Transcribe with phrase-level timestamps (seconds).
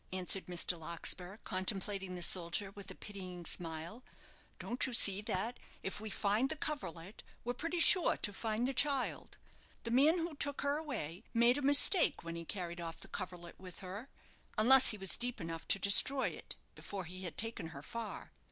[0.11, 0.79] answered Mr.
[0.79, 4.03] Larkspur, contemplating the soldier with a pitying smile;
[4.57, 8.73] "don't you see that, if we find the coverlet, we're pretty sure to find the
[8.73, 9.37] child?
[9.83, 13.59] The man who took her away made a mistake when he carried off the coverlet
[13.59, 14.09] with her,
[14.57, 18.31] unless he was deep enough to destroy it before he had taken her far.